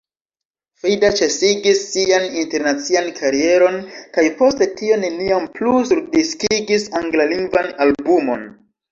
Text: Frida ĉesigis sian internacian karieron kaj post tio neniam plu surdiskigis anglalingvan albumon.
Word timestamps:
Frida 0.83 1.09
ĉesigis 1.17 1.81
sian 1.89 2.23
internacian 2.43 3.09
karieron 3.19 3.77
kaj 4.15 4.23
post 4.39 4.63
tio 4.79 4.97
neniam 5.03 5.45
plu 5.59 5.75
surdiskigis 5.91 6.87
anglalingvan 7.01 7.69
albumon. 7.87 8.43